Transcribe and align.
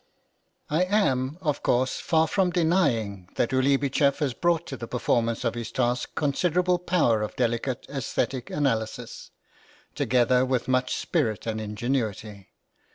I 0.71 0.85
am, 0.85 1.37
of 1.41 1.61
course, 1.61 1.99
far 1.99 2.27
from 2.27 2.49
denying 2.49 3.29
that 3.35 3.51
Uübicheff 3.51 4.17
has 4.17 4.33
brought 4.33 4.65
to 4.65 4.75
the 4.75 4.87
performance 4.87 5.43
of 5.43 5.53
his 5.53 5.71
task 5.71 6.15
considerable 6.15 6.79
power 6.79 7.21
of 7.21 7.35
delicate 7.35 7.85
aesthetic 7.87 8.49
analysis, 8.49 9.29
together 9.93 10.43
with 10.43 10.67
much 10.67 10.95
spirit 10.95 11.45
and 11.45 11.61
ingenuity. 11.61 12.49